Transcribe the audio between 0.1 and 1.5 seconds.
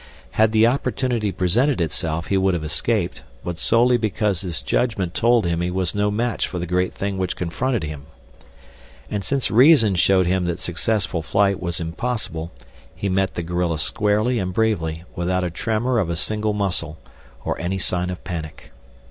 Had the opportunity